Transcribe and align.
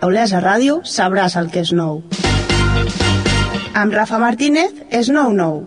A 0.00 0.08
Olesa 0.08 0.38
Ràdio 0.40 0.78
sabràs 0.88 1.34
el 1.36 1.50
que 1.52 1.60
és 1.60 1.74
nou. 1.76 1.98
Amb 3.76 3.92
Rafa 3.92 4.16
Martínez 4.22 4.72
és 4.96 5.10
nou 5.12 5.34
nou. 5.36 5.58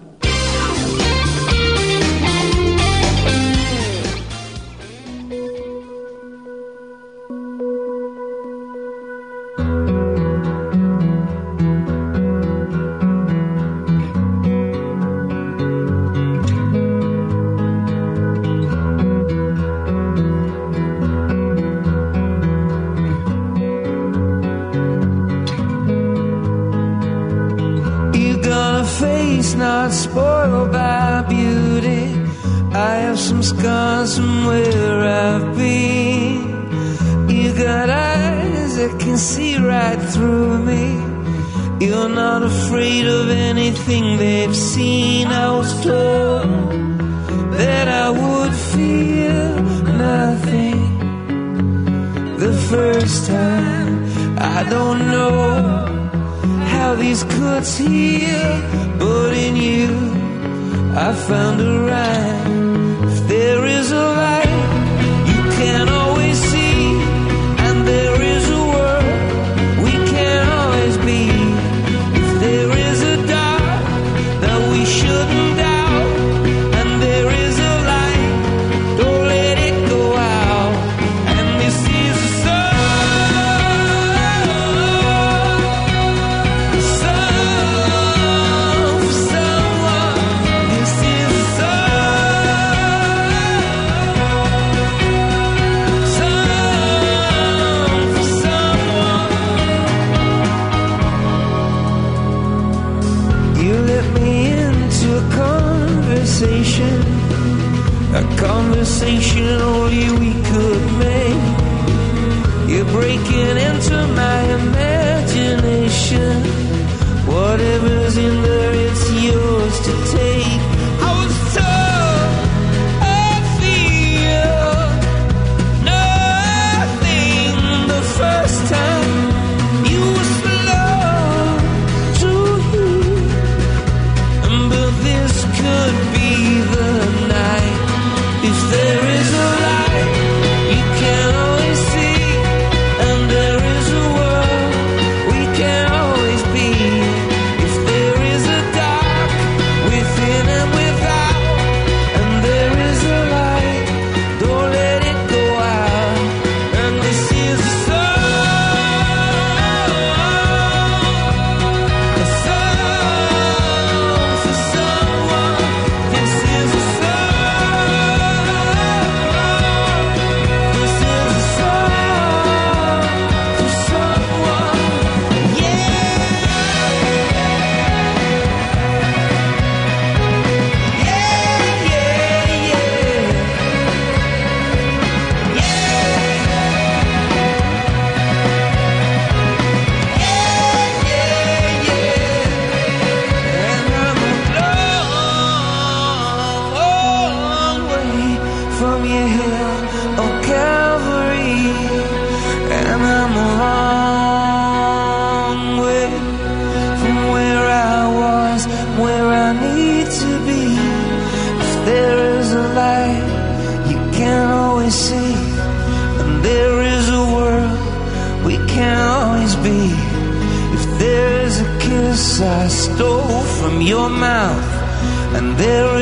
there 225.57 225.92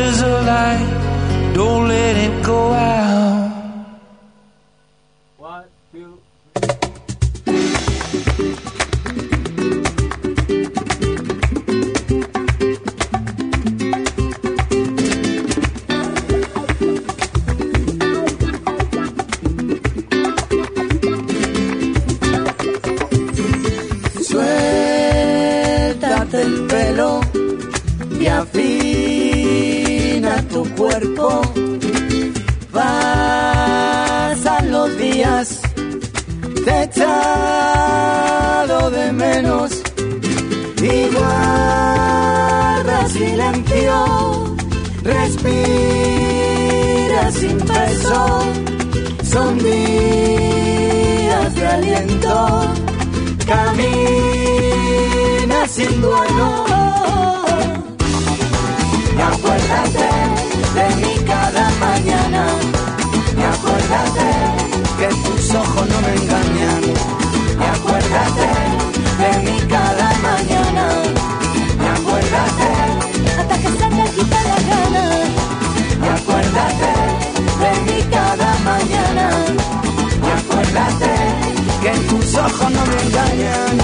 ojos 82.46 82.70
no 82.72 82.86
me 82.86 83.02
engañan. 83.04 83.76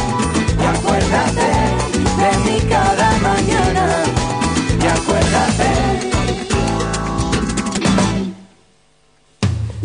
Y 0.62 0.64
acuérdate 0.76 1.50
de 2.22 2.32
mí 2.46 2.58
cada 2.70 3.10
mañana. 3.30 3.86
Y 4.82 4.84
acuérdate. 4.98 5.72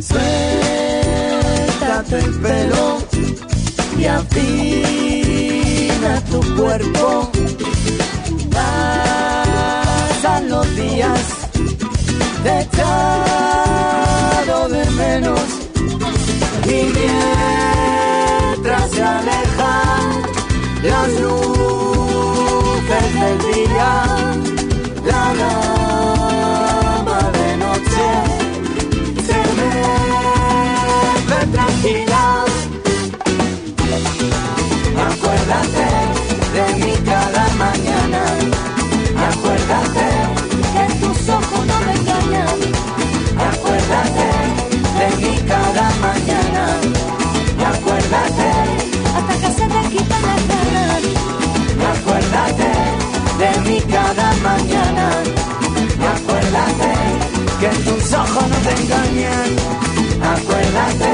Suéltate 0.08 2.16
el 2.18 2.32
pelo 2.40 2.84
y 3.98 4.00
afina 4.06 6.12
tu 6.30 6.40
cuerpo. 6.56 7.30
Pasan 8.50 10.42
los 10.48 10.66
días 10.76 11.20
de 12.44 12.60
echado 12.62 14.68
de 14.68 14.84
menos 14.90 15.40
y 16.66 16.92
bien. 16.92 17.31
acuérdate 44.02 44.28
de 44.98 45.16
mí 45.16 45.38
cada 45.46 45.90
mañana. 46.06 46.64
Acuérdate 47.72 48.50
hasta 49.16 49.34
que 49.40 49.50
se 49.58 49.66
te 49.72 49.80
quitan 49.90 50.22
las 50.22 50.42
ganas. 50.48 51.02
Y 51.78 51.84
acuérdate 51.94 52.70
de 53.40 53.70
mí 53.70 53.80
cada 53.90 54.32
mañana. 54.48 55.06
Acuérdate 56.14 56.92
que 57.60 57.68
tus 57.84 58.12
ojos 58.12 58.44
no 58.50 58.56
te 58.66 58.82
engañan. 58.82 59.50
Acuérdate 60.34 61.12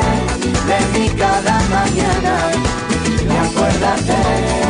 de 0.68 0.98
mí 0.98 1.08
cada 1.16 1.60
mañana. 1.68 2.34
Acuérdate. 3.44 4.67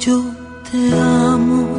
yo 0.00 0.34
te 0.70 0.94
amo. 0.94 1.69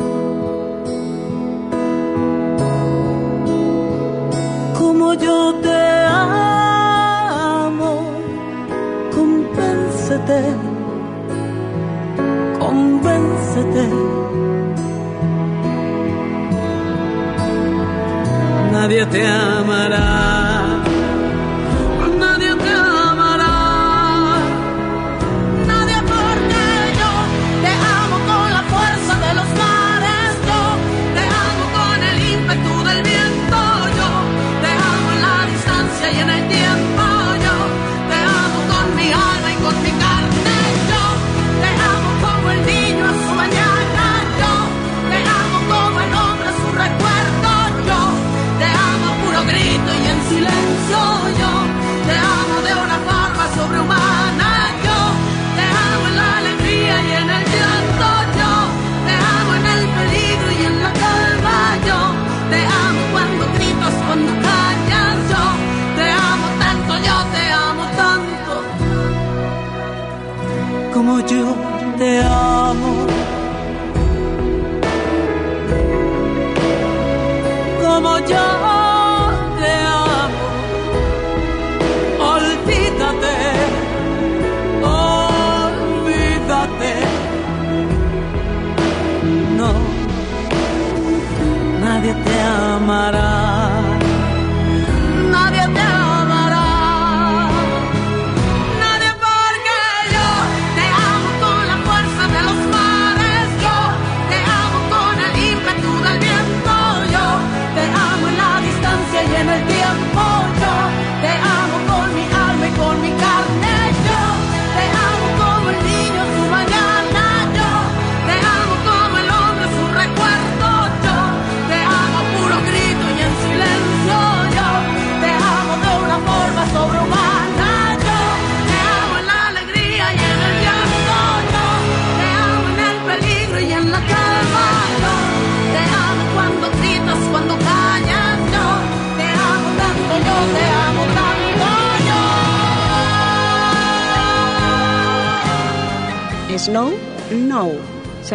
i 92.91 93.10
don't 93.12 93.21
amarás. 93.21 93.31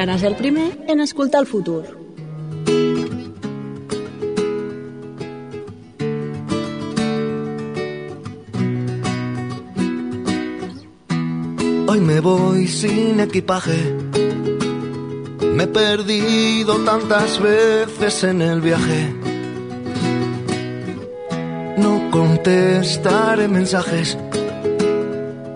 el 0.09 0.37
primer 0.37 0.85
en 0.87 1.01
escoltar 1.01 1.41
el 1.41 1.47
futur. 1.49 1.85
Hoy 11.89 12.01
me 12.01 12.21
voy 12.21 12.69
sin 12.69 13.19
equipaje. 13.19 13.97
Me 15.55 15.65
he 15.65 15.67
perdido 15.67 16.77
tantas 16.85 17.41
veces 17.41 18.23
en 18.25 18.43
el 18.43 18.61
viaje. 18.61 19.13
No 21.79 22.11
contestaré 22.13 23.49
mensajes. 23.49 24.17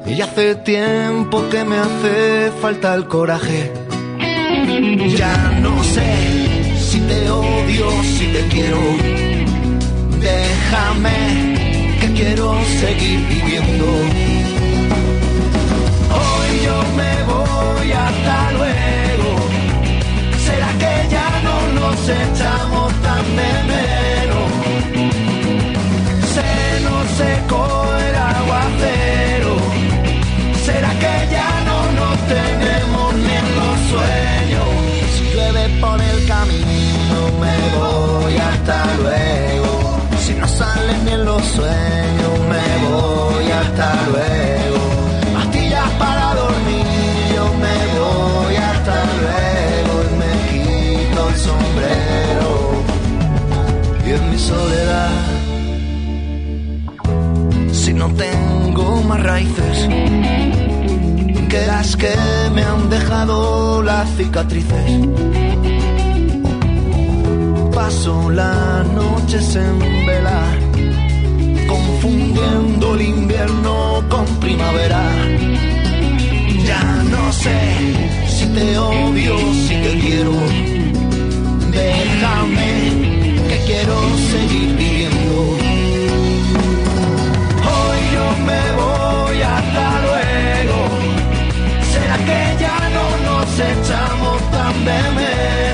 Y 0.07 0.21
hace 0.21 0.57
tiempo 0.57 1.49
que 1.50 1.64
me 1.64 1.76
hace 1.78 2.50
falta 2.61 2.95
el 2.95 3.07
coraje. 3.07 3.80
Ya 4.81 5.59
no 5.61 5.85
sé 5.85 6.11
si 6.79 7.01
te 7.01 7.31
odio, 7.31 7.87
si 8.03 8.27
te 8.29 8.41
quiero. 8.49 8.81
Déjame 10.19 11.97
que 12.01 12.13
quiero 12.15 12.55
seguir 12.81 13.21
viviendo. 13.29 14.40
soledad. 54.41 55.11
Si 57.73 57.93
no 57.93 58.09
tengo 58.15 59.03
más 59.03 59.23
raíces 59.23 59.77
que 61.49 61.67
las 61.67 61.97
que 61.97 62.15
me 62.55 62.63
han 62.63 62.89
dejado 62.89 63.83
las 63.83 64.09
cicatrices. 64.17 64.91
Paso 67.75 68.31
las 68.31 68.87
noches 68.89 69.57
en 69.57 70.07
vela, 70.07 70.43
confundiendo 71.69 72.95
el 72.95 73.03
invierno 73.03 74.03
con 74.09 74.27
primavera. 74.45 75.03
Ya 76.69 76.85
no 77.15 77.33
sé 77.33 77.59
si 78.29 78.47
te 78.47 78.79
odio, 78.79 79.37
si 79.67 79.75
te 79.85 79.99
quiero. 79.99 80.35
Déjame 81.73 83.20
quiero 83.91 84.17
seguir 84.19 84.77
viviendo. 84.77 85.57
Hoy 87.73 87.99
yo 88.15 88.27
me 88.47 88.63
voy 88.81 89.43
hasta 89.43 90.01
luego. 90.07 90.79
¿Será 91.93 92.17
que 92.19 92.57
ya 92.61 92.79
no 92.97 93.05
nos 93.27 93.59
echamos 93.59 94.51
tan 94.51 94.85
de 94.85 95.01
menos? 95.17 95.70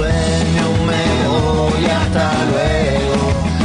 Me 0.00 1.28
voy 1.28 1.86
hasta 1.86 2.32
luego. 2.50 3.16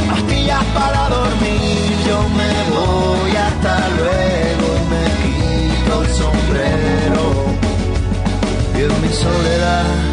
Pastillas 0.08 0.64
para 0.74 1.08
dormir 1.08 1.96
yo 2.06 2.28
me 2.28 2.52
voy 2.74 3.36
hasta 3.36 3.88
luego 3.98 4.68
me 4.90 5.04
quito 5.22 6.02
el 6.02 6.08
sombrero. 6.14 7.24
Y 8.74 8.82
en 8.82 9.02
mi 9.02 9.12
soledad 9.12 10.10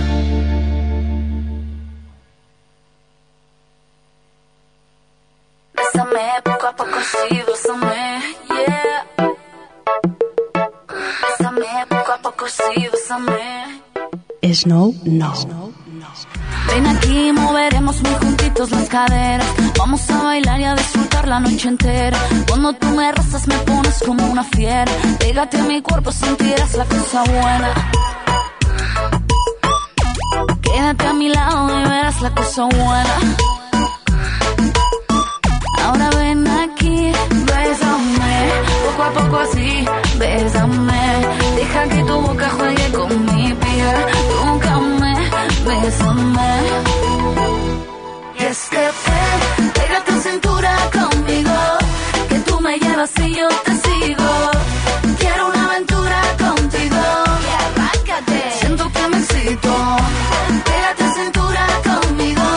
poco 6.44 6.68
a 6.68 6.76
poco, 6.76 7.00
sí, 7.02 7.42
bésame, 7.48 8.22
yeah. 8.50 9.06
Bésame 11.22 11.66
poco 11.90 12.12
a 12.12 12.18
poco, 12.18 12.48
sí, 12.48 12.88
bésame. 12.92 13.82
Snow, 14.54 14.94
no. 15.04 15.34
Ven 15.44 15.67
aquí, 17.18 17.32
moveremos 17.32 18.02
muy 18.02 18.14
juntitos 18.16 18.72
las 18.72 18.90
caderas. 18.90 19.48
Vamos 19.78 20.10
a 20.10 20.24
bailar 20.24 20.60
y 20.60 20.64
a 20.64 20.76
disfrutar 20.76 21.28
la 21.28 21.40
noche 21.40 21.68
entera. 21.68 22.18
Cuando 22.48 22.74
tú 22.74 22.88
me 22.88 23.12
rozas, 23.12 23.48
me 23.48 23.58
pones 23.60 24.04
como 24.06 24.26
una 24.28 24.44
fiera. 24.44 24.92
Pégate 25.20 25.58
a 25.60 25.64
mi 25.64 25.82
cuerpo, 25.82 26.12
sentirás 26.12 26.76
la 26.76 26.86
cosa 26.86 27.24
buena. 27.24 27.74
Quédate 30.62 31.08
a 31.08 31.14
mi 31.14 31.30
lado 31.30 31.80
y 31.80 31.90
verás 31.90 32.22
la 32.22 32.36
cosa 32.36 32.64
buena. 32.66 33.16
Ahora 35.84 36.10
ven 36.18 36.48
aquí, 36.48 37.12
bésame, 37.32 38.52
poco 38.86 39.04
a 39.04 39.12
poco 39.14 39.38
así, 39.38 39.86
y 53.16 53.36
yo 53.36 53.48
te 53.66 53.72
sigo. 53.76 54.52
Quiero 55.20 55.48
una 55.48 55.66
aventura 55.66 56.22
contigo, 56.38 57.04
y 57.46 57.50
arráncate, 57.64 58.52
siento 58.60 58.92
que 58.92 59.08
me 59.08 59.18
excito. 59.18 59.74
Pega 60.66 60.96
tu 60.98 61.06
cintura 61.20 61.68
conmigo, 61.84 62.48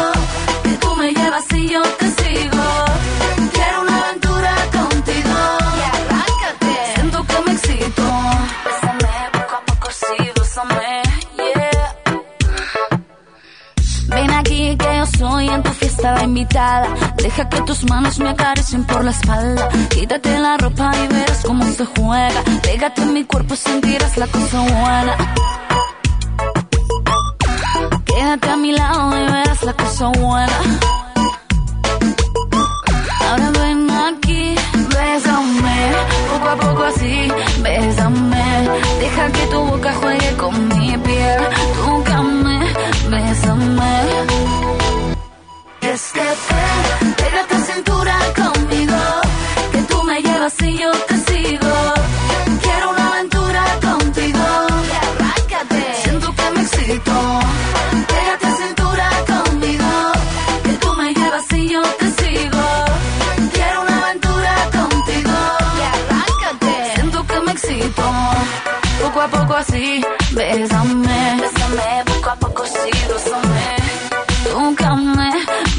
que 0.64 0.72
tú 0.82 0.96
me 0.96 1.12
llevas 1.12 1.52
y 1.52 1.68
yo 1.68 1.82
te 1.98 2.06
sigo. 2.22 2.64
Quiero 3.52 3.80
una 3.82 3.96
aventura 4.04 4.54
contigo, 4.72 5.36
y 5.78 5.82
arráncate, 5.96 6.72
siento 6.94 7.24
que 7.24 7.40
me 7.46 7.52
excito. 7.52 8.04
Bésame 8.64 9.12
poco 9.32 9.54
a 9.54 9.64
poco, 9.66 9.88
sí, 9.90 10.30
bésame, 10.36 11.02
yeah. 11.36 11.94
Ven 14.08 14.30
aquí 14.32 14.76
que 14.76 14.96
yo 14.98 15.06
soy 15.18 15.48
en 15.48 15.62
tu 15.62 15.70
fiesta 15.70 16.12
la 16.16 16.24
invitada. 16.24 16.88
Deja 17.16 17.48
que 17.48 17.60
tus 17.62 17.84
manos 17.84 18.18
me 18.18 18.34
por 18.78 19.04
la 19.04 19.10
espalda. 19.10 19.68
Quítate 19.88 20.38
la 20.38 20.56
ropa 20.56 20.92
y 20.96 21.08
verás 21.08 21.42
cómo 21.44 21.64
se 21.64 21.84
juega. 21.84 22.42
Pégate 22.62 23.02
en 23.02 23.14
mi 23.14 23.24
cuerpo, 23.24 23.56
sentirás 23.56 24.16
la 24.16 24.28
cosa 24.28 24.60
buena. 24.60 25.16
Quédate 28.04 28.48
a 28.48 28.56
mi 28.56 28.72
lado 28.72 29.10
y 29.16 29.32
verás 29.32 29.62
la 29.64 29.72
cosa 29.72 30.06
buena. 30.08 30.59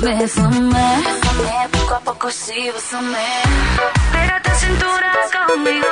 Bésame, 0.02 0.60
bésame, 1.06 1.70
poco 1.72 1.94
a 1.94 2.00
poco 2.00 2.32
sí, 2.32 2.72
bésame. 2.74 3.28
Pega 4.12 4.42
tu 4.42 4.52
cintura 4.64 5.12
conmigo. 5.48 5.88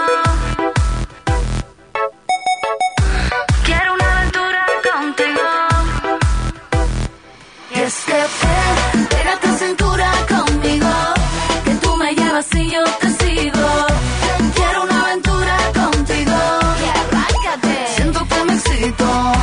Quiero 3.65 3.93
una 3.93 4.17
aventura 4.17 4.65
contigo. 4.89 5.49
Y 7.75 7.79
es 7.79 7.95
que 8.05 8.19
tu 9.41 9.57
cintura 9.57 10.11
conmigo, 10.27 10.93
que 11.65 11.75
tú 11.75 11.95
me 11.97 12.13
llevas 12.15 12.47
y 12.55 12.71
yo 12.71 12.83
te 13.01 13.09
sigo. 13.19 13.69
Quiero 14.55 14.83
una 14.83 15.01
aventura 15.05 15.57
contigo, 15.73 16.39
y 16.83 16.85
arráncate, 16.99 17.87
siento 17.95 18.27
que 18.27 18.43
me 18.45 18.53
excito. 18.53 19.38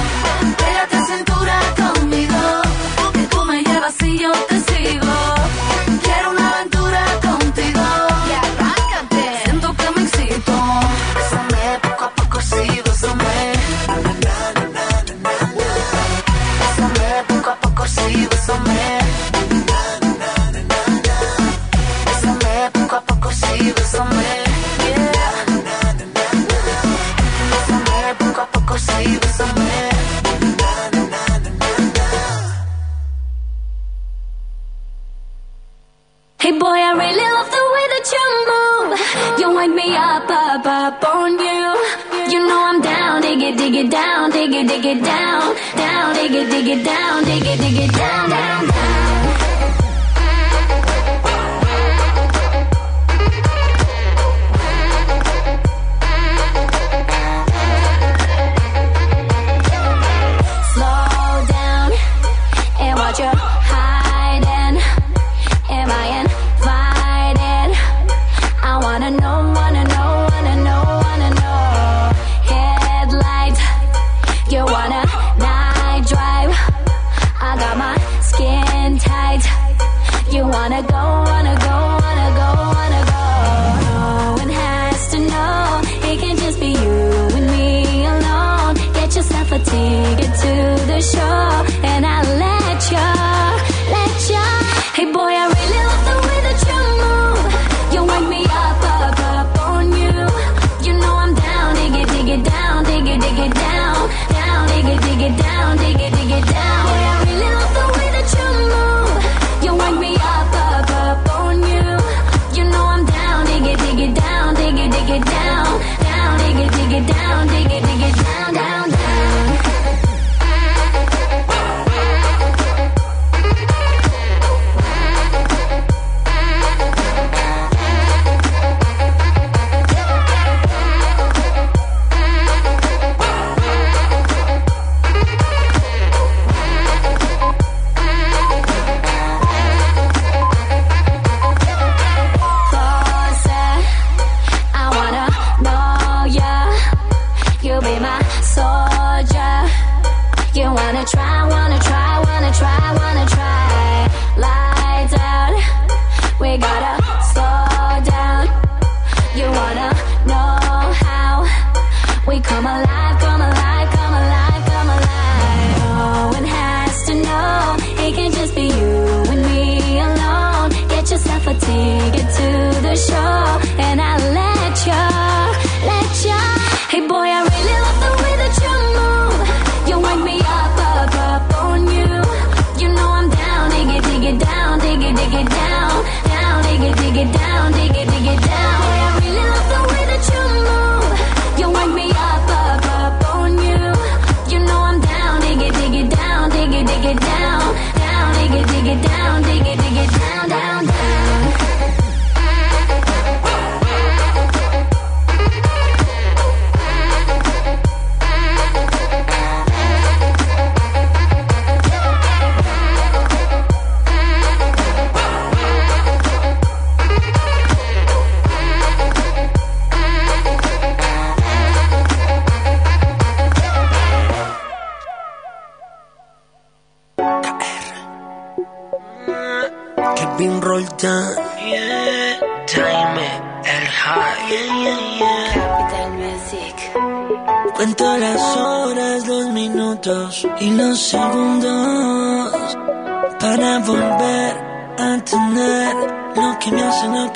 down. 46.86 47.25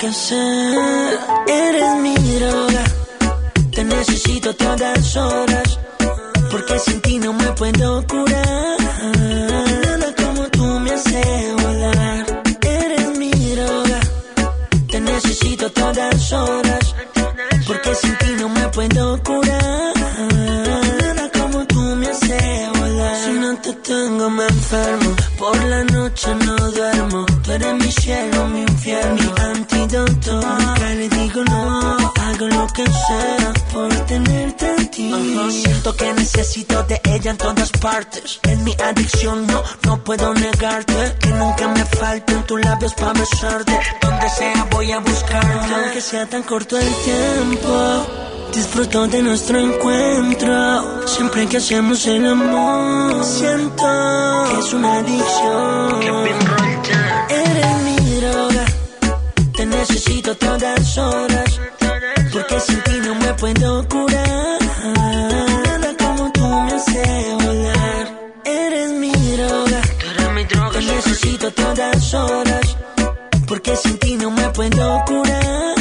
Eres 0.03 1.95
mi 2.01 2.15
droga. 2.15 2.83
Te 3.71 3.83
necesito 3.83 4.51
todas 4.55 5.15
horas. 5.15 5.79
Porque 6.49 6.79
sin 6.79 7.01
ti 7.01 7.19
no 7.19 7.33
me 7.33 7.45
puedo 7.51 8.03
curar. 8.07 8.77
Nada 9.83 10.15
como 10.17 10.47
tú 10.47 10.65
me 10.79 10.91
hace 10.91 11.53
volar. 11.61 12.25
Eres 12.61 13.17
mi 13.19 13.29
droga. 13.29 13.99
Te 14.89 15.01
necesito 15.01 15.69
todas 15.69 16.33
horas. 16.33 16.95
Porque 17.67 17.93
sin 17.93 18.17
ti 18.17 18.31
no 18.39 18.49
me 18.49 18.67
puedo 18.69 19.21
curar. 19.21 19.93
Nada 20.99 21.29
como 21.31 21.63
tú 21.67 21.79
me 21.79 22.07
hace 22.07 22.69
volar. 22.79 23.17
Si 23.23 23.33
no 23.33 23.55
te 23.57 23.73
tengo 23.73 24.31
me 24.31 24.47
enfermo. 24.47 25.15
Por 25.37 25.63
la 25.65 25.83
noche 25.83 26.33
no 26.43 26.55
duermo. 26.71 27.25
Tú 27.43 27.51
eres 27.51 27.73
mi 27.75 27.91
cielo, 27.91 28.47
mi 28.47 28.70
por 33.73 33.89
tenerte 34.05 34.75
en 34.77 34.87
ti. 34.89 35.11
Siento 35.51 35.95
que 35.95 36.13
necesito 36.13 36.83
de 36.83 37.01
ella 37.05 37.31
en 37.31 37.37
todas 37.37 37.71
partes. 37.71 38.39
En 38.43 38.63
mi 38.63 38.73
adicción 38.73 39.47
no, 39.47 39.63
no 39.83 40.03
puedo 40.03 40.33
negarte. 40.33 41.15
Que 41.19 41.29
nunca 41.29 41.67
me 41.67 41.85
falten 41.85 42.43
tus 42.43 42.63
labios 42.63 42.93
para 42.93 43.13
besarte. 43.13 43.79
Donde 44.01 44.29
sea 44.29 44.67
voy 44.71 44.91
a 44.91 44.99
buscarte. 44.99 45.73
Aunque 45.75 46.01
sea 46.01 46.25
tan 46.27 46.43
corto 46.43 46.77
el 46.77 46.93
tiempo. 47.03 48.05
Disfruto 48.53 49.07
de 49.07 49.21
nuestro 49.23 49.59
encuentro. 49.59 51.07
Siempre 51.07 51.47
que 51.47 51.57
hacemos 51.57 52.05
el 52.05 52.27
amor, 52.27 53.23
siento 53.23 53.83
que 54.51 54.59
es 54.59 54.73
una 54.73 54.95
adicción. 54.97 56.01
Eres 57.29 57.77
mi 57.85 57.95
droga, 58.19 58.65
te 59.55 59.65
necesito 59.65 60.35
todas 60.35 60.97
horas. 60.97 61.59
Porque 62.31 62.59
sin 62.61 62.81
ti 62.83 62.99
no 63.05 63.15
me 63.15 63.33
puedo 63.33 63.87
curar. 63.89 64.59
Nada 64.95 65.95
como 65.99 66.31
tú 66.31 66.41
me 66.47 66.71
hace 66.73 67.35
volar. 67.43 68.05
Eres 68.45 68.91
mi 68.93 69.11
droga. 69.11 69.81
Tú 69.99 70.05
eres 70.11 70.31
mi 70.33 70.43
droga. 70.45 70.79
Necesito 70.79 71.51
todas 71.51 72.13
horas. 72.13 72.77
Porque 73.47 73.75
sin 73.75 73.97
ti 73.99 74.15
no 74.15 74.31
me 74.31 74.47
puedo 74.49 75.03
curar. 75.05 75.80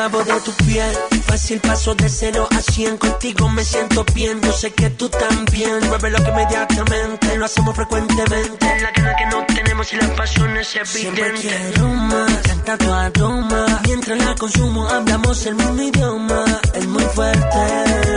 cabo 0.00 0.24
de 0.24 0.40
tu 0.40 0.52
piel. 0.64 0.94
Pues 1.10 1.24
Fácil 1.26 1.60
paso 1.60 1.94
de 1.94 2.08
0 2.08 2.48
a 2.50 2.60
100. 2.72 2.96
Contigo 2.96 3.48
me 3.50 3.62
siento 3.62 4.04
bien. 4.14 4.40
Yo 4.40 4.52
sé 4.52 4.72
que 4.72 4.88
tú 4.90 5.10
también. 5.10 5.78
Mueve 5.88 6.10
lo 6.10 6.18
que 6.24 6.30
inmediatamente. 6.30 7.36
Lo 7.36 7.44
hacemos 7.44 7.76
frecuentemente. 7.76 8.66
La 8.80 8.90
gana 8.92 9.14
que 9.16 9.26
no 9.26 9.44
tenemos 9.44 9.92
y 9.92 9.96
la 9.96 10.08
pasión 10.16 10.56
es 10.56 10.74
evidente. 10.74 10.98
Siempre 10.98 11.32
quiero 11.40 11.88
más. 11.88 12.32
Canta 12.48 12.78
tu 12.78 12.90
aroma. 12.90 13.66
Mientras 13.84 14.18
la 14.24 14.34
consumo, 14.36 14.88
hablamos 14.88 15.44
el 15.44 15.54
mismo 15.56 15.82
idioma. 15.82 16.44
Es 16.74 16.86
muy 16.86 17.04
fuerte 17.14 17.62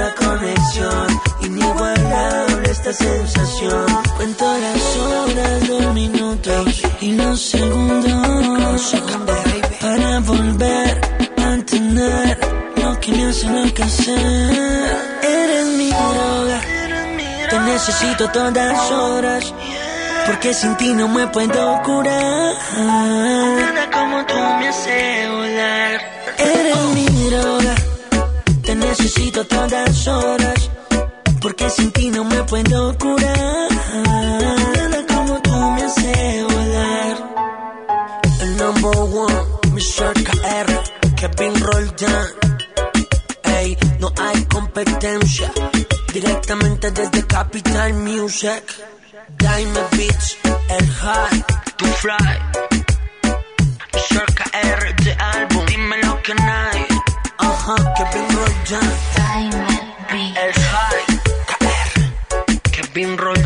la 0.01 0.15
conexión. 0.15 1.07
Inigualable 1.41 2.71
esta 2.71 2.93
sensación. 2.93 3.85
Cuento 4.15 4.45
las 4.57 4.97
horas, 4.97 5.67
los 5.67 5.93
minutos 5.93 6.81
y 7.01 7.11
los 7.11 7.41
segundos. 7.41 8.95
Para 9.81 10.19
volver 10.21 11.22
entender 11.63 12.37
lo 12.75 12.99
que 12.99 13.11
me 13.11 13.25
hace 13.29 13.47
enloquecer. 13.47 14.15
Eres 15.21 15.65
mi 15.77 15.89
droga, 15.89 16.59
te 17.49 17.59
necesito 17.59 18.29
todas 18.29 18.91
horas. 18.91 19.53
Porque 20.25 20.53
sin 20.53 20.75
ti 20.77 20.93
no 20.93 21.07
me 21.07 21.27
puedo 21.27 21.81
curar. 21.83 22.53
Nada 22.77 23.83
como 23.91 24.25
tú 24.25 24.35
me 24.59 24.67
hace 24.67 25.29
volar. 25.29 26.01
Eres 26.37 26.81
mi 26.95 27.07
droga, 27.29 27.75
te 28.65 28.75
necesito 28.75 29.45
todas 29.45 30.07
horas. 30.07 30.69
Porque 31.41 31.69
sin 31.69 31.91
ti 31.91 32.09
no 32.09 32.23
me 32.23 32.43
puedo 32.43 32.97
curar. 32.97 33.67
Nada 34.75 34.99
como 35.13 35.41
tú 35.41 35.55
me 35.75 35.83
hace 35.83 36.43
volar. 36.43 37.15
El 38.41 38.57
number 38.57 38.97
one, 39.25 39.53
Mr. 39.73 40.13
KR, 40.27 40.32
Kevin 41.23 41.55
Roldan. 41.57 42.27
Ey, 43.43 43.77
no 43.99 44.11
hay 44.19 44.43
competencia. 44.43 45.49
Directamente 46.11 46.91
desde 46.91 47.25
Capital 47.25 47.93
Music. 47.93 48.63
Diamond 49.37 49.89
Beach, 49.91 50.37
el 50.67 50.85
high 50.85 51.43
to 51.77 51.85
fly. 52.01 52.35
Mr. 53.93 54.25
KR 54.35 54.95
de 55.01 55.13
álbum, 55.13 55.65
dímelo 55.65 56.21
que 56.23 56.35
no 56.35 56.43
hay. 56.43 56.87
Ajá, 57.37 57.75
Kevin 57.95 58.27
Roldan. 58.35 58.89
El 60.43 60.53
high, 60.53 61.03
KR. 61.47 62.69
Kevin 62.69 63.17
Roldan, 63.17 63.42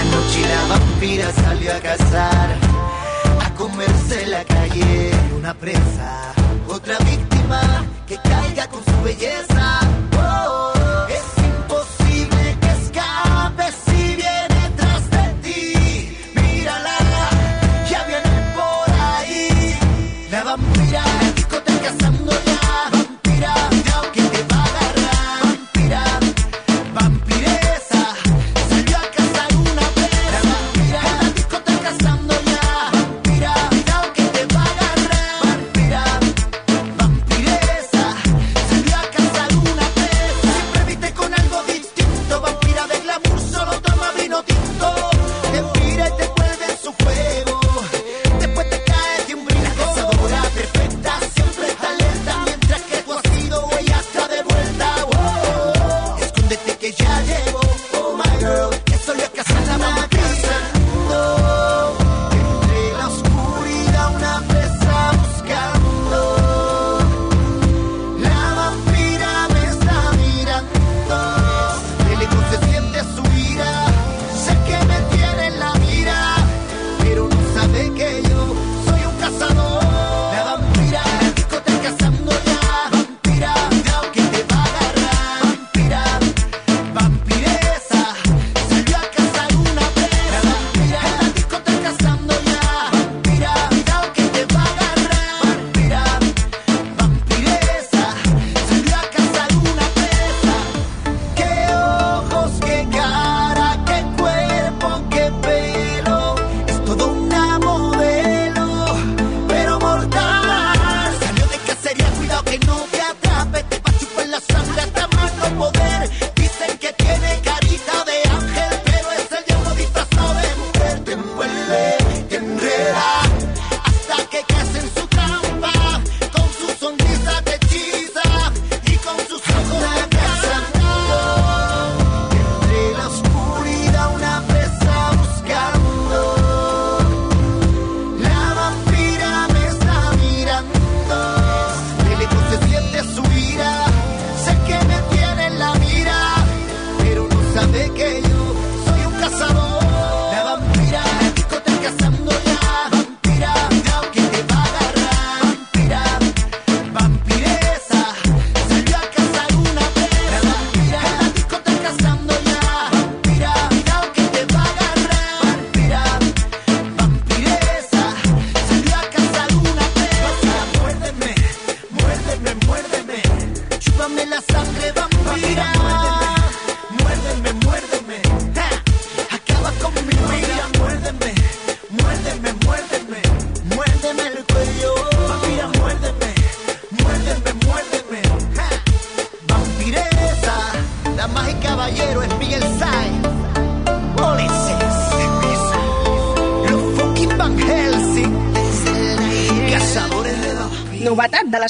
Anoche 0.00 0.40
la 0.48 0.66
vampira 0.68 1.30
salió 1.32 1.72
a 1.74 1.80
cazar, 1.80 2.56
a 3.44 3.54
comerse 3.54 4.26
la 4.26 4.44
calle. 4.44 5.10
Una 5.36 5.52
presa, 5.54 6.32
otra 6.68 6.98
víctima 6.98 7.84
que 8.06 8.16
caiga 8.16 8.66
con 8.68 8.84
su 8.84 9.02
belleza. 9.02 9.89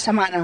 Setmana. 0.00 0.40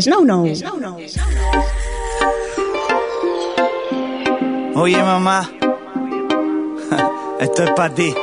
És 0.00 0.06
nou 0.08 0.22
nou. 0.24 0.46
Oye, 4.80 4.96
mamá, 4.96 5.50
esto 7.40 7.64
es 7.64 7.70
para 7.76 7.94
ti. 7.94 8.14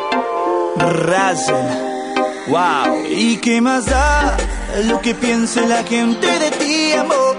Razel, 0.78 1.68
wow. 2.48 3.06
¿Y 3.08 3.38
qué 3.38 3.62
más 3.62 3.86
da 3.86 4.36
lo 4.86 5.00
que 5.02 5.13
piense 5.13 5.67
la 5.67 5.84
gente 5.84 6.28
de 6.40 6.50
ti, 6.52 6.94
amor? 6.94 7.38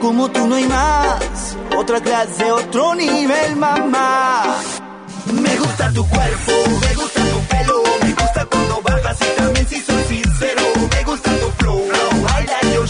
Como 0.00 0.28
tú 0.32 0.48
no 0.48 0.56
hay 0.56 0.66
más, 0.66 1.56
otra 1.76 2.00
clase, 2.00 2.50
otro 2.50 2.96
nivel, 2.96 3.54
mamá. 3.54 4.42
Me 5.32 5.56
gusta 5.56 5.92
tu 5.92 6.04
cuerpo, 6.08 6.52
me 6.80 6.94
gusta 6.94 7.20
tu 7.20 7.38
pelo, 7.52 7.82
me 8.02 8.12
gusta 8.12 8.44
cuando 8.46 8.82
bajas 8.82 9.18
y 9.20 9.40
también 9.40 9.68
si 9.68 9.80
soy 9.80 10.02
sincero. 10.08 10.62
Me 10.90 11.04
gusta 11.04 11.30
tu 11.38 11.48
flow, 11.58 11.80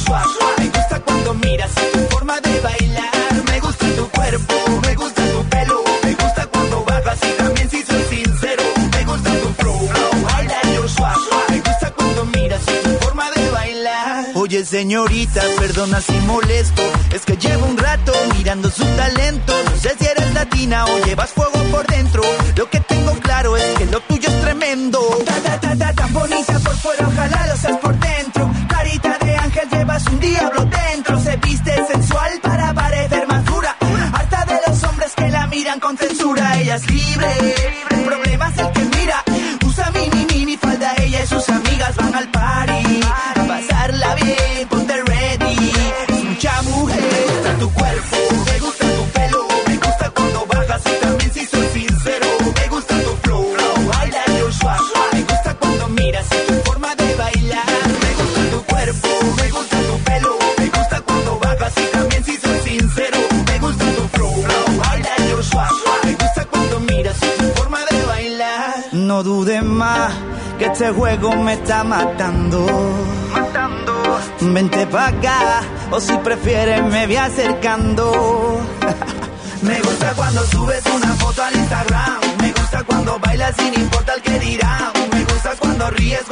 Me 0.06 0.68
gusta 0.68 1.00
cuando 1.00 1.34
miras 1.34 1.70
y 1.72 1.96
tu 1.96 2.04
forma 2.10 2.38
de 2.40 2.60
bailar. 2.60 3.10
Me 3.46 3.60
gusta 3.60 3.86
tu 3.96 4.08
cuerpo, 4.10 4.54
me 4.82 4.94
gusta 4.94 5.22
tu 5.32 5.44
pelo, 5.48 5.82
me 6.02 6.12
gusta 6.12 6.46
cuando 6.46 6.84
bajas 6.84 7.18
y 7.22 7.32
también 7.38 7.70
si 7.70 7.82
soy 7.82 8.02
sincero. 8.10 8.62
Me 8.92 9.04
gusta 9.04 9.30
tu 9.30 9.48
flow, 9.54 9.80
I 9.82 10.46
like 10.46 10.74
your 10.74 10.88
swag. 10.90 11.16
Me 11.48 11.58
gusta 11.60 11.90
cuando 11.96 12.24
miras 12.26 12.60
y 12.68 12.86
tu 12.86 12.90
forma 13.04 13.30
de 13.30 13.50
bailar. 13.50 14.26
Oye 14.34 14.64
señorita, 14.66 15.42
perdona 15.58 16.00
si 16.02 16.18
molesto, 16.26 16.82
es 17.14 17.22
que 17.24 17.36
llevo 17.36 17.64
un 17.66 17.78
rato 17.78 18.12
mirando 18.36 18.70
su 18.70 18.84
talento. 18.84 19.54
No 19.64 19.76
sé 19.80 19.96
si 19.98 20.04
eres 20.06 20.34
latina 20.34 20.84
o 20.84 20.98
llevas 21.06 21.30
fuego 21.30 21.58
por 21.70 21.86
dentro. 21.86 22.22
Lo 22.56 22.68
que 22.68 22.80
tengo 22.80 23.12
claro 23.20 23.56
es 23.56 23.64
que 23.78 23.86
lo 23.86 24.00
tuyo 24.00 24.28
es 24.28 24.40
tremendo. 24.42 25.00
Ta 25.24 25.40
ta 25.40 25.60
ta 25.60 25.76
ta 25.76 25.92
tan 25.94 26.12
bonita 26.12 26.43
llevas 30.04 30.12
un 30.12 30.20
diablo 30.20 30.64
dentro. 30.64 31.20
Se 31.20 31.36
viste 31.36 31.86
sensual 31.86 32.40
para 32.42 32.74
parecer 32.74 33.26
más 33.26 33.44
dura. 33.44 33.76
Harta 34.12 34.44
de 34.46 34.60
los 34.66 34.82
hombres 34.84 35.12
que 35.14 35.28
la 35.30 35.46
miran 35.46 35.80
con 35.80 35.96
censura. 35.96 36.58
Ella 36.58 36.76
es 36.76 36.90
libre, 36.90 37.26
el 37.90 37.93
este 70.64 70.90
juego 70.90 71.30
me 71.36 71.52
está 71.54 71.84
matando. 71.84 72.66
Vente 74.40 74.86
pa' 74.86 75.08
acá, 75.08 75.62
o 75.90 76.00
si 76.00 76.16
prefieres 76.18 76.82
me 76.84 77.06
voy 77.06 77.16
acercando. 77.16 78.60
me 79.62 79.80
gusta 79.80 80.12
cuando 80.16 80.44
subes 80.46 80.82
una 80.86 81.12
foto 81.14 81.42
al 81.42 81.54
Instagram. 81.54 82.20
Me 82.40 82.52
gusta 82.52 82.82
cuando 82.84 83.18
bailas 83.18 83.54
sin 83.56 83.74
importar 83.74 84.16
el 84.16 84.22
que 84.22 84.38
dirán. 84.40 84.92
Me 85.12 85.24
gusta 85.24 85.52
cuando 85.60 85.90
ríes, 85.90 86.24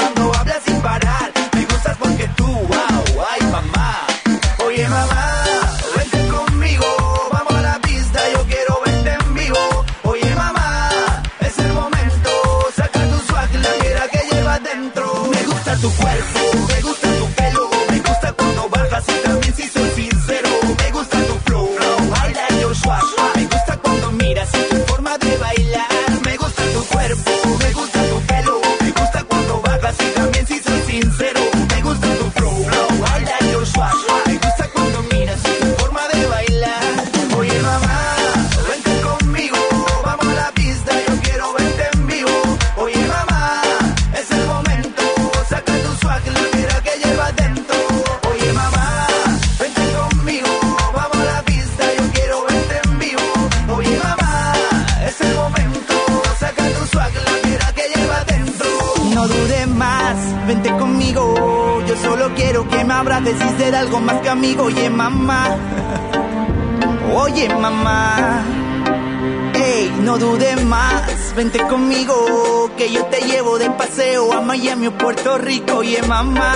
Rico. 75.43 75.79
Oye, 75.79 76.01
mamá, 76.03 76.53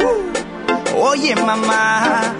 uh, 0.00 0.96
oye, 1.02 1.34
mamá. 1.34 2.37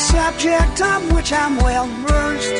Subject 0.00 0.80
of 0.80 1.12
which 1.12 1.30
I'm 1.32 1.56
well 1.58 1.86
versed. 2.08 2.58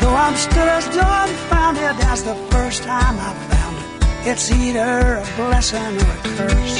Though 0.00 0.16
I'm 0.24 0.34
still 0.34 0.70
as 0.78 0.86
dumbfounded 0.88 1.96
as 2.12 2.24
the 2.24 2.34
first 2.50 2.82
time 2.82 3.16
I 3.28 3.32
found 3.50 3.76
it, 3.78 4.28
it's 4.30 4.50
either 4.50 5.22
a 5.22 5.26
blessing 5.36 5.94
or 6.02 6.12
a 6.18 6.22
curse. 6.36 6.78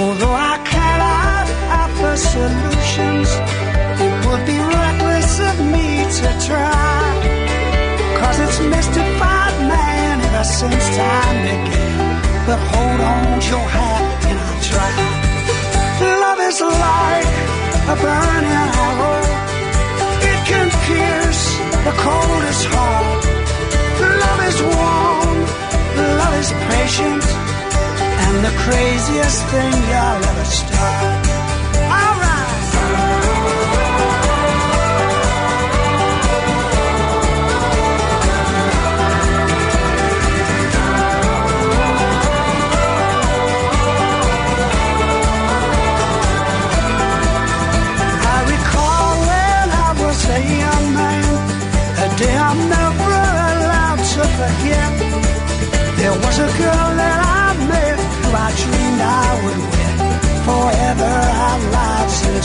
Although 0.00 0.36
I 0.52 0.56
cannot 0.64 1.46
offer 1.80 2.16
solutions, 2.16 3.28
it 4.04 4.14
would 4.26 4.44
be 4.48 4.58
reckless 4.58 5.32
of 5.50 5.56
me 5.74 5.88
to 6.18 6.28
try. 6.48 7.04
Cause 8.20 8.38
it's 8.44 8.60
mystified 8.74 9.56
man 9.68 10.20
ever 10.28 10.44
since 10.44 10.84
time 10.96 11.36
began. 11.48 12.00
But 12.46 12.60
hold 12.72 13.00
on 13.12 13.40
to 13.40 13.48
your 13.52 13.68
hat 13.76 14.04
and 14.28 14.38
I'll 14.46 14.62
try. 14.72 14.92
Love 16.24 16.40
is 16.48 16.60
like 16.60 17.63
a 17.86 17.96
burning 17.96 18.48
arrow. 18.62 19.20
It 20.30 20.40
can 20.50 20.68
pierce 20.86 21.44
the 21.86 21.94
coldest 22.06 22.64
heart. 22.72 23.24
Love 24.22 24.40
is 24.50 24.58
warm, 24.74 25.38
love 26.18 26.34
is 26.42 26.50
patient, 26.72 27.24
and 28.24 28.36
the 28.46 28.54
craziest 28.64 29.44
thing 29.52 29.72
you'll 29.90 30.24
ever 30.30 30.44
start. 30.44 31.23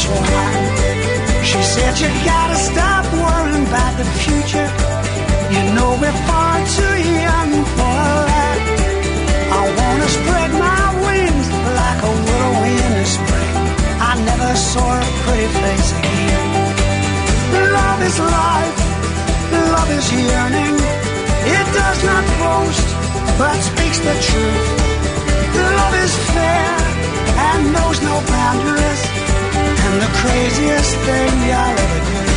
Lives 0.08 0.22
entwined. 0.22 1.46
She 1.46 1.62
said 1.62 2.00
you 2.00 2.10
gotta 2.26 2.56
stop 2.56 3.06
worrying 3.14 3.68
about 3.68 3.98
the 3.98 4.06
future. 4.24 4.70
You 5.54 5.62
know 5.76 5.98
we're 6.00 6.20
far 6.28 6.56
too 6.78 6.96
young 7.26 7.52
for 7.76 8.04
that. 8.30 8.58
I 9.52 9.62
wanna 9.80 10.08
spread 10.08 10.52
my 10.68 10.86
wings 11.06 11.48
like 11.80 12.00
a 12.04 12.14
willow 12.26 12.56
in 12.76 13.06
spring. 13.06 13.56
I 14.00 14.14
never 14.30 14.56
saw 14.56 15.00
a 15.00 15.06
pretty 15.24 15.50
face 15.62 15.92
again. 16.00 16.48
Love 17.74 18.02
is 18.04 18.20
life, 18.20 18.78
love 19.74 19.92
is 19.98 20.08
yearning. 20.14 20.76
It 21.58 21.66
does 21.74 22.00
not 22.04 22.24
boast, 22.42 22.88
but 23.40 23.58
speaks 23.62 24.00
the 24.00 24.16
truth. 24.30 24.68
Love 25.56 25.96
is 26.06 26.14
fair 26.36 26.76
and 27.48 27.74
knows 27.74 28.02
no 28.02 28.16
boundaries. 28.28 29.29
And 29.92 30.02
the 30.04 30.12
craziest 30.22 30.96
thing 30.98 31.34
you'll 31.48 31.56
ever 31.56 32.26
do. 32.26 32.29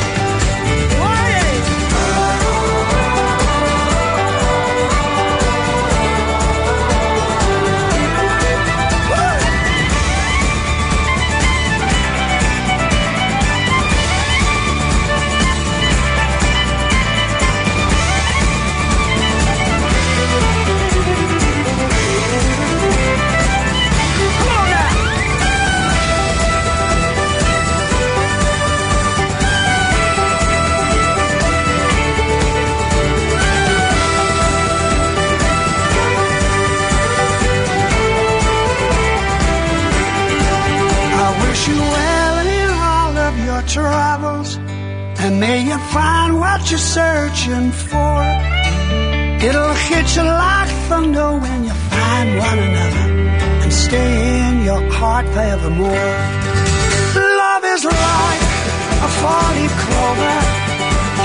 May 45.42 45.58
you 45.70 45.78
find 45.96 46.30
what 46.38 46.60
you're 46.70 46.88
searching 46.98 47.66
for. 47.90 48.16
It'll 49.46 49.76
hit 49.88 50.06
you 50.16 50.24
like 50.46 50.70
thunder 50.88 51.30
when 51.44 51.58
you 51.68 51.74
find 51.94 52.28
one 52.48 52.58
another 52.68 53.06
and 53.62 53.72
stay 53.86 54.12
in 54.46 54.54
your 54.68 54.82
heart 54.98 55.26
forevermore. 55.34 56.10
Love 57.42 57.64
is 57.74 57.82
like 57.84 58.42
a 59.06 59.10
four-leaf 59.18 59.74
clover, 59.84 60.38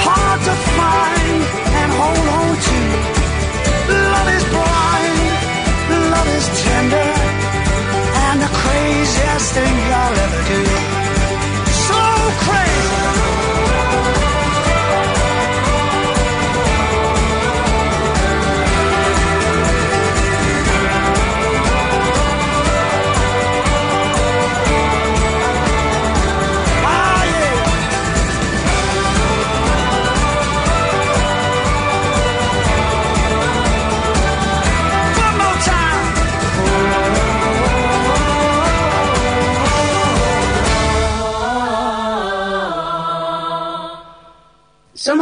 hard 0.06 0.40
to 0.48 0.56
find 0.78 1.40
and 1.80 1.90
hold 2.02 2.28
on 2.40 2.52
to. 2.68 2.80
Love 4.14 4.30
is 4.38 4.46
blind, 4.56 5.18
love 6.14 6.30
is 6.38 6.46
tender, 6.64 7.10
and 8.26 8.38
the 8.46 8.52
craziest 8.62 9.48
thing 9.56 9.74
you'll 9.90 10.18
ever 10.26 10.42
Som 10.48 11.07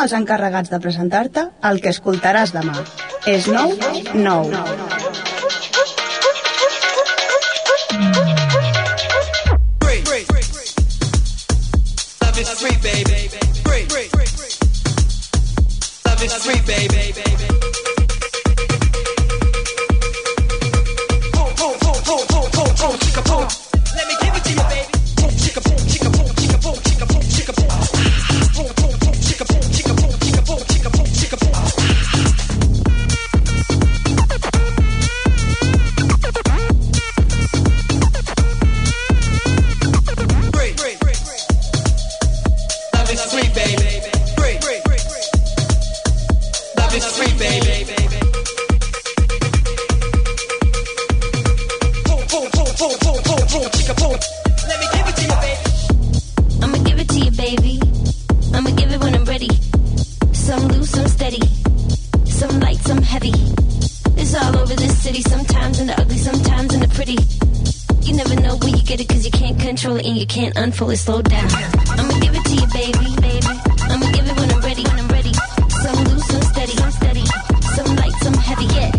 els 0.05 0.13
encarregats 0.13 0.69
de 0.69 0.79
presentar-te 0.81 1.47
el 1.69 1.81
que 1.81 1.89
escoltaràs 1.95 2.53
demà. 2.53 2.77
És 3.25 3.49
nou, 3.49 3.73
nou. 4.13 4.51
Free, 12.55 12.77
baby. 12.81 13.15
Free, 16.45 16.61
baby. 16.65 17.54
Unfold 70.55 70.91
it, 70.91 70.97
slow 70.97 71.21
down. 71.21 71.49
I'ma 71.97 72.19
give 72.19 72.35
it 72.35 72.43
to 72.45 72.55
you, 72.55 72.67
baby, 72.73 73.07
baby. 73.21 73.47
I'ma 73.91 74.11
give 74.11 74.25
it 74.27 74.35
when 74.39 74.51
I'm 74.51 74.61
ready, 74.61 74.83
when 74.83 74.99
I'm 74.99 75.07
ready. 75.07 75.33
Some 75.83 76.03
loose, 76.05 76.27
some 76.27 76.41
steady, 76.41 76.75
some 76.75 76.91
steady. 76.91 77.25
Some 77.75 77.95
light, 77.95 78.15
some 78.23 78.33
heavy, 78.33 78.65
yeah. 78.65 78.91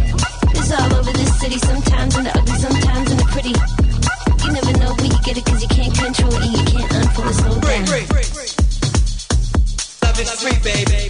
It's 0.53 0.73
all 0.73 0.95
over 0.95 1.13
this 1.13 1.41
city, 1.41 1.59
sometimes 1.59 2.17
in 2.17 2.25
the 2.25 2.39
ugly, 2.39 2.59
sometimes 2.59 3.11
in 3.11 3.17
the 3.19 3.25
pretty. 3.35 3.55
You 4.45 4.53
never 4.53 4.73
know 4.79 4.93
where 4.95 5.07
you 5.07 5.21
get 5.25 5.37
it 5.39 5.45
cause 5.45 5.63
you 5.63 5.69
can't 5.69 5.95
control 5.95 6.33
it 6.35 6.43
and 6.45 6.53
you 6.57 6.65
can't 6.65 6.93
unfold 6.93 7.29
it, 7.29 7.35
slow 7.35 7.61
down. 7.61 7.87
Love 10.03 10.21
is 10.21 10.31
free, 10.41 10.59
baby. 10.63 11.06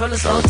control 0.00 0.14
us 0.14 0.24
all 0.24 0.49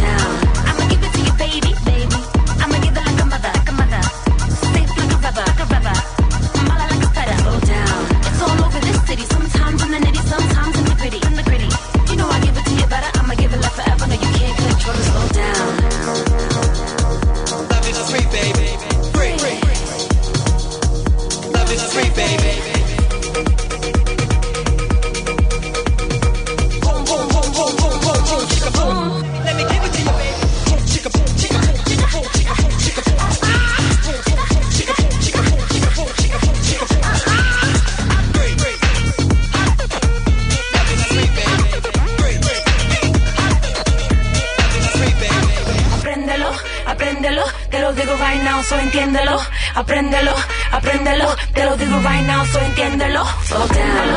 so 48.71 48.79
entiéndelo. 48.79 49.37
Apréndelo, 49.75 50.33
apréndelo, 50.71 51.27
te 51.53 51.65
lo 51.65 51.77
digo 51.77 51.99
right 52.05 52.25
now, 52.27 52.45
so 52.45 52.61
entiéndelo. 52.61 53.25
Slow 53.49 53.67
down. 53.67 54.09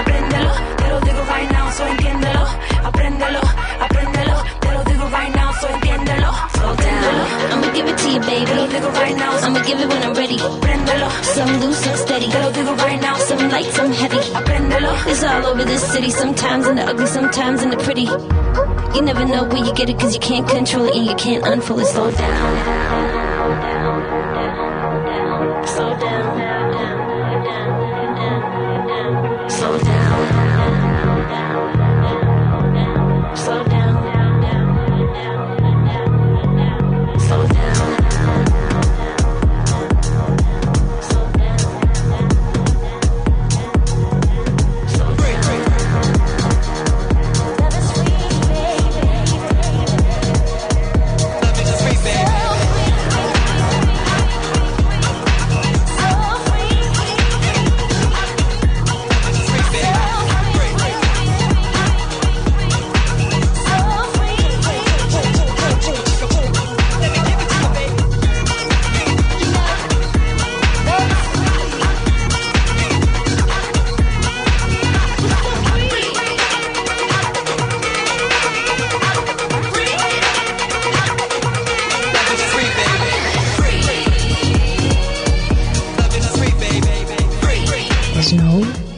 Apréndelo, 0.00 0.50
te 0.76 0.88
lo 0.88 1.00
digo 1.00 1.22
right 1.28 1.50
now, 1.52 1.70
so 1.70 1.86
entiéndelo. 1.86 2.44
Apréndelo, 2.82 3.40
apréndelo, 3.80 4.36
te 4.60 4.72
lo 4.72 4.84
digo 4.84 5.04
right 5.10 5.34
now, 5.36 5.52
so 5.60 5.68
entiéndelo. 5.68 6.30
Slow 6.54 6.74
down. 6.74 7.52
I'ma 7.52 7.72
give 7.72 7.88
it 7.88 7.98
to 7.98 8.10
you, 8.10 8.20
baby. 8.20 8.46
Te 8.46 8.54
lo 8.56 8.66
digo 8.66 8.90
right 8.94 9.16
now, 9.16 9.32
I'ma 9.46 9.60
give 9.62 9.78
it 9.80 9.88
when 9.88 10.02
I'm 10.02 10.14
ready. 10.14 10.38
Apréndelo, 10.38 11.08
some 11.22 11.60
loose, 11.60 11.78
some 11.78 11.96
steady. 11.96 12.28
Te 12.30 12.38
lo 12.40 12.50
digo 12.50 12.76
right 12.78 13.00
now, 13.00 13.14
some 13.14 13.48
light, 13.48 13.70
some 13.72 13.92
heavy. 13.92 14.18
Apréndelo, 14.34 14.90
it's 15.06 15.22
all 15.22 15.46
over 15.46 15.64
this 15.64 15.86
city, 15.92 16.10
sometimes 16.10 16.66
in 16.66 16.74
the 16.74 16.82
ugly, 16.82 17.06
sometimes 17.06 17.62
in 17.62 17.70
the 17.70 17.76
pretty. 17.76 18.08
You 18.94 19.02
never 19.02 19.24
know 19.24 19.44
where 19.44 19.64
you 19.64 19.72
get 19.72 19.88
it 19.88 20.00
cause 20.00 20.14
you 20.14 20.20
can't 20.20 20.48
control 20.48 20.88
it 20.88 20.96
and 20.96 21.06
you 21.06 21.14
can't 21.14 21.46
unfold 21.46 21.82
it. 21.82 21.86
Slow 21.86 22.10
down. 22.10 23.20
Slow 23.38 23.79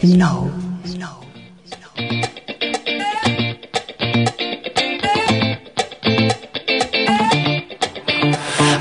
nou, 0.03 0.50
nou. 0.98 1.22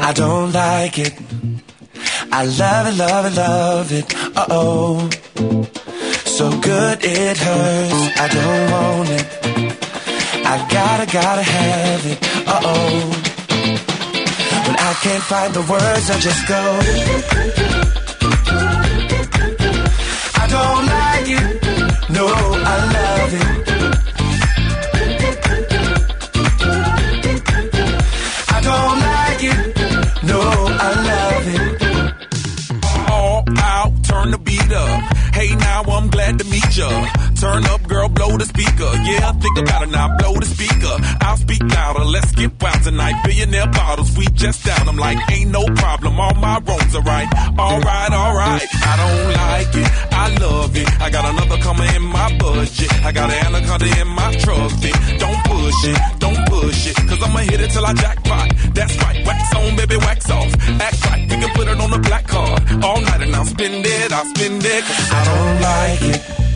I 0.03 0.13
don't 0.15 0.51
like 0.51 0.97
it. 0.97 1.13
I 2.31 2.45
love 2.45 2.87
it, 2.87 2.97
love 2.97 3.25
it, 3.25 3.35
love 3.35 3.91
it. 3.91 4.15
Uh 4.35 4.45
oh. 4.49 5.09
So 6.25 6.49
good 6.59 6.99
it 7.03 7.37
hurts. 7.37 8.19
I 8.19 8.27
don't 8.27 8.71
want 8.71 9.09
it. 9.09 9.25
I 10.43 10.67
gotta, 10.69 11.05
gotta 11.05 11.43
have 11.43 12.05
it. 12.07 12.17
Uh 12.47 12.61
oh. 12.63 13.11
When 14.65 14.75
I 14.75 14.93
can't 15.03 15.23
find 15.23 15.53
the 15.53 15.61
words, 15.61 16.09
I 16.09 16.19
just 16.19 16.47
go. 16.47 16.61
I 20.41 20.47
don't 20.47 20.85
like 20.87 21.00
I 22.27 22.77
love 22.97 23.33
it. 23.41 23.47
I 28.49 28.61
don't 28.69 28.99
like 29.09 29.43
it, 29.51 29.59
no, 30.23 30.39
I 30.39 30.89
love 31.09 31.47
it. 31.57 31.81
all 33.09 33.43
out, 33.57 34.03
turn 34.03 34.31
the 34.31 34.37
beat 34.37 34.71
up. 34.71 35.01
Hey, 35.33 35.55
now 35.55 35.81
I'm 35.83 36.09
glad 36.09 36.37
to 36.39 36.45
meet 36.45 36.77
ya. 36.77 36.89
Turn 37.39 37.65
up, 37.65 37.80
blow 38.21 38.37
the 38.37 38.45
speaker. 38.45 38.91
Yeah, 39.01 39.31
think 39.33 39.57
about 39.57 39.81
it 39.83 39.89
now, 39.89 40.07
blow 40.17 40.33
the 40.37 40.45
speaker. 40.45 40.93
I'll 41.21 41.37
speak 41.37 41.63
louder, 41.63 42.05
let's 42.05 42.31
get 42.31 42.51
wild 42.61 42.83
tonight. 42.83 43.15
Billionaire 43.25 43.67
bottles, 43.67 44.15
we 44.17 44.25
just 44.33 44.63
down. 44.65 44.87
I'm 44.87 44.97
like, 44.97 45.17
ain't 45.31 45.51
no 45.51 45.65
problem, 45.81 46.19
all 46.19 46.35
my 46.35 46.59
wrongs 46.59 46.95
are 46.95 47.01
right. 47.01 47.27
Alright, 47.57 48.11
alright, 48.13 48.61
I 48.91 48.93
don't 49.01 49.23
like 49.41 49.73
it, 49.81 49.89
I 50.13 50.25
love 50.37 50.77
it. 50.77 50.87
I 51.01 51.09
got 51.09 51.25
another 51.33 51.57
coming 51.61 51.89
in 51.95 52.03
my 52.03 52.37
budget. 52.37 52.93
I 53.03 53.11
got 53.11 53.29
an 53.31 53.39
anaconda 53.45 53.89
in 54.01 54.07
my 54.07 54.29
truck. 54.43 54.71
Don't 55.23 55.41
push 55.51 55.81
it, 55.91 55.99
don't 56.19 56.41
push 56.47 56.87
it, 56.89 56.95
cause 57.09 57.21
I'ma 57.23 57.39
hit 57.39 57.59
it 57.61 57.71
till 57.71 57.85
I 57.85 57.93
jackpot. 57.93 58.53
That's 58.75 58.95
right, 59.01 59.25
wax 59.25 59.55
on, 59.55 59.75
baby, 59.75 59.97
wax 59.97 60.29
off. 60.29 60.51
Act 60.87 61.05
right, 61.07 61.21
we 61.29 61.35
can 61.41 61.49
put 61.55 61.67
it 61.67 61.79
on 61.79 61.89
the 61.89 61.99
black 61.99 62.27
card. 62.27 62.61
All 62.83 63.01
night 63.01 63.21
and 63.21 63.35
I'll 63.35 63.45
spend 63.45 63.85
it, 63.85 64.11
I'll 64.11 64.25
spend 64.35 64.63
it, 64.63 64.83
cause 64.83 65.11
I 65.11 65.21
don't 65.29 65.61
like 65.61 66.15
it. 66.15 66.50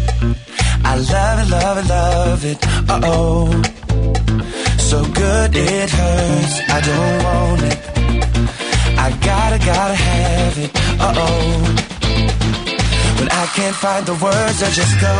I 0.87 0.95
love 0.97 1.39
it, 1.43 1.49
love 1.51 1.77
it, 1.81 1.87
love 1.89 2.45
it. 2.45 2.57
Uh 2.89 3.01
oh. 3.03 3.45
So 4.77 4.97
good 5.21 5.51
it 5.55 5.89
hurts. 5.89 6.55
I 6.75 6.79
don't 6.89 7.17
want 7.27 7.61
it. 7.71 7.77
I 9.05 9.09
gotta, 9.29 9.57
gotta 9.65 9.95
have 9.95 10.57
it. 10.65 10.71
Uh 10.99 11.13
oh. 11.25 11.95
When 13.17 13.29
I 13.29 13.45
can't 13.57 13.75
find 13.75 14.05
the 14.05 14.13
words, 14.25 14.57
I 14.67 14.69
just 14.79 14.95
go. 15.05 15.15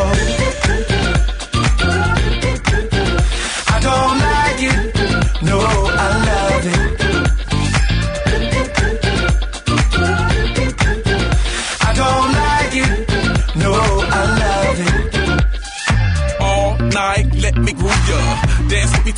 I 3.76 3.78
don't 3.88 4.18
like 4.30 4.62
it. 4.72 4.80
No, 5.50 5.58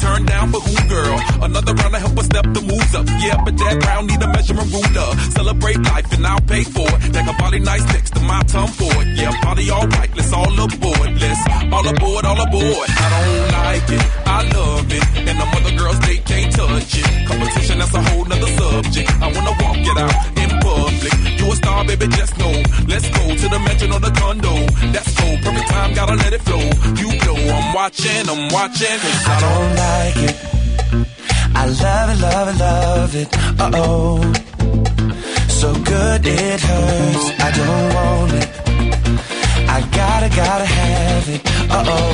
Dance 0.07 0.23
with 0.23 0.23
me, 0.23 0.23
turn 0.23 0.25
down 0.25 0.51
for 0.51 0.61
who, 0.61 0.89
girl? 0.89 1.19
Another 1.43 1.73
round 1.73 1.93
to 1.93 1.99
help 1.99 2.17
us 2.17 2.25
step 2.25 2.45
the 2.53 2.61
moves 2.61 2.95
up. 2.95 3.05
Yeah, 3.19 3.43
but 3.43 3.57
that 3.57 3.83
round 3.85 4.07
need 4.07 4.21
a 4.21 4.27
measurement 4.27 4.71
ruler. 4.71 5.09
Celebrate 5.31 5.79
life 5.83 6.13
and 6.13 6.27
I'll 6.27 6.41
pay 6.41 6.63
for 6.63 6.87
it. 6.87 7.13
Take 7.13 7.27
a 7.27 7.33
body 7.33 7.59
nice 7.59 7.85
next 7.93 8.13
to 8.15 8.19
my 8.21 8.41
tongue 8.43 8.67
for 8.67 8.91
it. 9.01 9.07
Yeah, 9.17 9.31
party 9.41 9.69
all 9.69 9.87
right, 9.87 10.09
let's 10.15 10.33
all 10.33 10.53
aboard. 10.53 11.09
Let's 11.19 11.41
all 11.71 11.87
aboard, 11.87 12.25
all 12.25 12.41
aboard. 12.41 12.87
I 12.89 13.07
don't 13.13 13.51
like 13.51 13.89
it, 13.89 14.03
I 14.25 14.39
love 14.53 14.91
it. 14.91 15.05
And 15.27 15.39
the 15.39 15.47
other 15.57 15.75
girls, 15.77 15.99
they 16.01 16.17
can't 16.17 16.51
touch 16.53 16.97
it. 16.97 17.27
Competition, 17.27 17.79
that's 17.79 17.93
a 17.93 18.01
whole 18.01 18.25
nother 18.25 18.47
subject. 18.47 19.09
I 19.21 19.27
wanna 19.31 19.55
walk 19.59 19.77
it 19.77 19.97
out 19.97 20.36
public. 20.77 21.13
You 21.39 21.45
a 21.51 21.55
star, 21.55 21.85
baby, 21.85 22.07
just 22.19 22.33
know. 22.37 22.53
Let's 22.91 23.07
go 23.17 23.23
to 23.41 23.47
the 23.53 23.59
mansion 23.65 23.91
or 23.95 23.99
the 23.99 24.11
condo. 24.19 24.53
That's 24.93 25.11
cool, 25.19 25.35
perfect 25.43 25.69
time, 25.69 25.93
gotta 25.93 26.15
let 26.23 26.31
it 26.37 26.41
flow. 26.47 26.65
You 27.01 27.09
know 27.25 27.37
I'm 27.57 27.67
watching, 27.73 28.23
I'm 28.33 28.43
watching. 28.57 28.97
'cause 29.01 29.27
I 29.35 29.37
don't 29.45 29.73
like 29.85 30.17
it. 30.29 30.35
I 31.61 31.63
love 31.85 32.07
it, 32.13 32.19
love 32.27 32.47
it, 32.51 32.57
love 32.67 33.13
it. 33.21 33.27
Uh 33.63 33.71
oh. 33.83 34.33
So 35.59 35.67
good 35.93 36.21
it 36.25 36.59
hurts. 36.69 37.25
I 37.47 37.49
don't 37.59 37.87
want 37.97 38.31
it. 38.41 38.49
I 39.77 39.77
gotta, 39.99 40.29
gotta 40.43 40.67
have 40.79 41.25
it. 41.35 41.41
Uh 41.77 41.83
oh. 41.95 42.13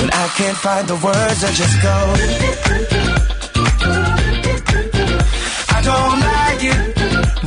When 0.00 0.10
I 0.24 0.26
can't 0.38 0.58
find 0.66 0.84
the 0.88 0.96
words, 1.06 1.40
I 1.48 1.50
just 1.62 1.76
go. 1.86 1.96
I 5.78 5.82
don't 5.90 6.20
like 6.30 6.64
it. 6.72 6.80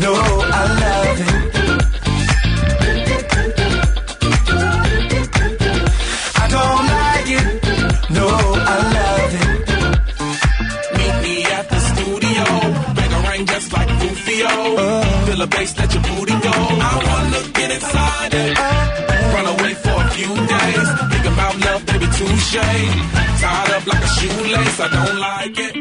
No, 0.04 0.14
I 0.14 0.64
love 0.84 1.20
it. 1.28 1.36
I 6.42 6.46
don't 6.56 6.86
like 6.96 7.30
it. 7.40 7.48
No, 8.18 8.28
I 8.74 8.78
love 8.98 9.34
it. 9.42 9.50
Meet 10.98 11.16
me 11.26 11.36
at 11.58 11.66
the 11.72 11.80
studio. 11.92 12.44
A 13.16 13.30
ring 13.30 13.46
just 13.46 13.74
like 13.74 13.90
Rufio. 14.00 14.52
Feel 15.26 15.40
the 15.44 15.48
bass, 15.48 15.78
let 15.78 15.94
your 15.94 16.04
booty 16.04 16.38
go. 16.48 16.56
I 16.90 16.94
wanna 17.08 17.42
get 17.52 17.70
inside 17.72 18.34
it. 18.34 18.58
Run 19.34 19.46
away 19.56 19.74
for 19.74 19.98
a 20.06 20.10
few 20.16 20.34
days. 20.56 20.88
Think 21.12 21.26
about 21.34 21.54
love, 21.66 21.86
baby, 21.86 22.08
touche. 22.18 22.56
Tied 23.42 23.72
up 23.76 23.86
like 23.88 24.04
a 24.04 24.12
shoelace. 24.16 24.80
I 24.80 24.88
don't 24.88 25.20
like 25.20 25.58
it. 25.60 25.81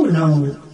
Now, 0.00 0.28
no. 0.28 0.67